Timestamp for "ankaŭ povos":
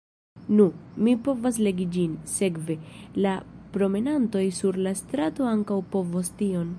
5.55-6.37